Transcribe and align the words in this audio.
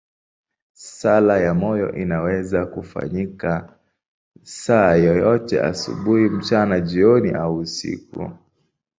Sala 0.93 1.39
ya 1.39 1.53
moyo 1.53 1.91
inaweza 1.95 2.65
kufanyika 2.65 3.79
saa 4.43 4.95
yoyote, 4.95 5.61
asubuhi, 5.63 6.29
mchana, 6.29 6.79
jioni 6.79 7.31
au 7.33 7.57
usiku. 7.57 8.31